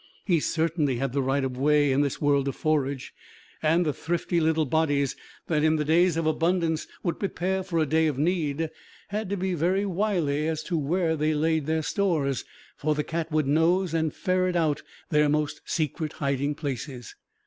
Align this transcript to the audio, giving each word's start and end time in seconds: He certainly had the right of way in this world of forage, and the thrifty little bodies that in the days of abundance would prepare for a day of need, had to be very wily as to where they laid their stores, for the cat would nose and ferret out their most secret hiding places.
He 0.25 0.39
certainly 0.39 0.95
had 0.95 1.13
the 1.13 1.21
right 1.21 1.43
of 1.43 1.55
way 1.59 1.91
in 1.91 2.01
this 2.01 2.19
world 2.19 2.47
of 2.47 2.55
forage, 2.55 3.13
and 3.61 3.85
the 3.85 3.93
thrifty 3.93 4.39
little 4.39 4.65
bodies 4.65 5.15
that 5.45 5.63
in 5.63 5.75
the 5.75 5.85
days 5.85 6.17
of 6.17 6.25
abundance 6.25 6.87
would 7.03 7.19
prepare 7.19 7.61
for 7.61 7.77
a 7.77 7.85
day 7.85 8.07
of 8.07 8.17
need, 8.17 8.71
had 9.09 9.29
to 9.29 9.37
be 9.37 9.53
very 9.53 9.85
wily 9.85 10.47
as 10.47 10.63
to 10.63 10.75
where 10.75 11.15
they 11.15 11.35
laid 11.35 11.67
their 11.67 11.83
stores, 11.83 12.43
for 12.75 12.95
the 12.95 13.03
cat 13.03 13.31
would 13.31 13.45
nose 13.45 13.93
and 13.93 14.15
ferret 14.15 14.55
out 14.55 14.81
their 15.11 15.29
most 15.29 15.61
secret 15.65 16.13
hiding 16.13 16.55
places. 16.55 17.13